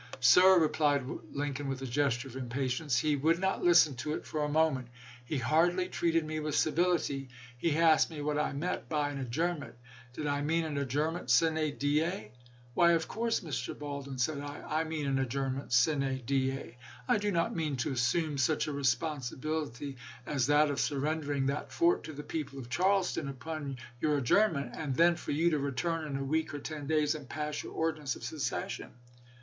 [0.19, 4.43] Sir (replied Lincoln, with a gesture of impatience), he would not listen to it for
[4.43, 4.87] a moment;
[5.23, 7.29] he hardly treated me with civility.
[7.55, 9.75] He asked me what I meant by an ad journment;
[10.13, 12.31] did 1 1 mean an adjournment sine die f
[12.73, 13.77] Why, of course, Mr.
[13.77, 16.77] Baldwin, said I, I mean an adjournment sine die.
[17.07, 22.03] I do not mean to assume such a responsibility as that of surrendering that fort
[22.05, 26.07] to the people of Charles ton upon your adjournment, and then for you to return
[26.07, 28.89] in a week or ten days and pass your ordinance of secession.